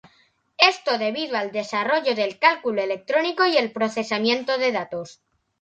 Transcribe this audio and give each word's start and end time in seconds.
Esto 0.57 0.97
debido 0.97 1.37
al 1.37 1.51
desarrollo 1.51 2.15
del 2.15 2.39
cálculo 2.39 2.81
electrónico 2.81 3.45
y 3.45 3.57
el 3.57 3.71
procesamiento 3.71 4.57
de 4.57 4.71
datos. 4.71 5.21